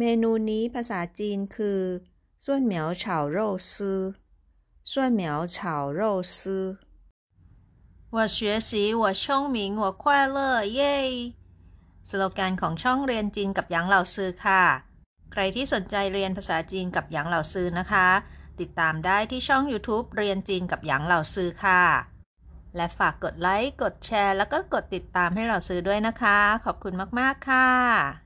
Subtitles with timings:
[0.00, 1.82] เมนูนี้ภาษาจีนคือ
[2.44, 3.38] ส่วนเหมียวเฉาโร
[3.74, 4.00] ซื้อ
[4.92, 6.00] ส่วนเหมียวเฉาโร
[6.38, 6.64] ซื้อ
[8.14, 8.38] 我学
[8.68, 8.70] 习
[9.00, 9.24] 我聪
[9.54, 10.02] 明我快
[10.36, 10.38] 乐
[10.74, 10.96] เย้
[12.08, 14.62] สโลแกนของช่องเรียนจีนกับหยางเหล่าซื้อค่ะ
[15.32, 18.08] ใครที่สนใจเรียนภาษาจีนกับหยางเหล่าซื้อนะคะ
[18.60, 21.82] ติดตามได้ที่ช่อง YouTube เรียนจีนกับหยางเหล่าซื้อค่ะ
[22.76, 28.25] และฝากกดไลค์ กดแชร์ แล้วก็กดติดตามให้เราซื้อด้วยนะคะ ขอบคุณมาก ๆ ค่ะ